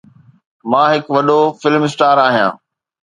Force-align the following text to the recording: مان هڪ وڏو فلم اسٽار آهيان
مان 0.69 0.85
هڪ 0.93 1.05
وڏو 1.15 1.39
فلم 1.61 1.83
اسٽار 1.87 2.15
آهيان 2.27 2.51